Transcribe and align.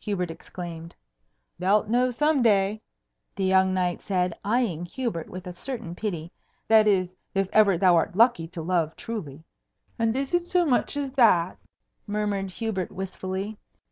Hubert 0.00 0.28
exclaimed. 0.28 0.92
"Thou'lt 1.60 1.88
know 1.88 2.10
some 2.10 2.42
day," 2.42 2.82
the 3.36 3.44
young 3.44 3.72
knight 3.72 4.02
said, 4.02 4.34
eying 4.44 4.84
Hubert 4.86 5.30
with 5.30 5.46
a 5.46 5.52
certain 5.52 5.94
pity; 5.94 6.32
"that 6.66 6.88
is, 6.88 7.14
if 7.32 7.48
ever 7.52 7.78
thou 7.78 7.94
art 7.94 8.16
lucky 8.16 8.48
to 8.48 8.60
love 8.60 8.96
truly." 8.96 9.44
"And 9.96 10.16
is 10.16 10.34
it 10.34 10.46
so 10.46 10.66
much 10.66 10.96
as 10.96 11.12
that?" 11.12 11.58
murmured 12.08 12.50
Hubert 12.50 12.90
wistfully. 12.90 13.56